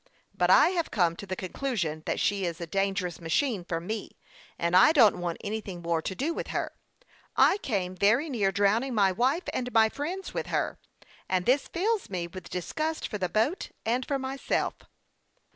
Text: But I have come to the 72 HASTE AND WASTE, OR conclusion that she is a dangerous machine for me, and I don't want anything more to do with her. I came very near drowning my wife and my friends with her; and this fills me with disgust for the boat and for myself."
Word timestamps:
But 0.33 0.49
I 0.49 0.69
have 0.69 0.89
come 0.89 1.15
to 1.17 1.27
the 1.27 1.35
72 1.39 1.45
HASTE 1.45 1.45
AND 1.45 1.53
WASTE, 1.53 1.53
OR 1.53 1.53
conclusion 1.91 2.03
that 2.07 2.19
she 2.19 2.45
is 2.47 2.59
a 2.59 2.65
dangerous 2.65 3.21
machine 3.21 3.63
for 3.63 3.79
me, 3.79 4.17
and 4.57 4.75
I 4.75 4.93
don't 4.93 5.19
want 5.19 5.37
anything 5.43 5.83
more 5.83 6.01
to 6.01 6.15
do 6.15 6.33
with 6.33 6.47
her. 6.47 6.71
I 7.37 7.59
came 7.59 7.95
very 7.95 8.27
near 8.27 8.51
drowning 8.51 8.95
my 8.95 9.11
wife 9.11 9.43
and 9.53 9.71
my 9.71 9.89
friends 9.89 10.33
with 10.33 10.47
her; 10.47 10.79
and 11.29 11.45
this 11.45 11.67
fills 11.67 12.09
me 12.09 12.25
with 12.25 12.49
disgust 12.49 13.07
for 13.07 13.19
the 13.19 13.29
boat 13.29 13.69
and 13.85 14.03
for 14.03 14.17
myself." 14.17 14.73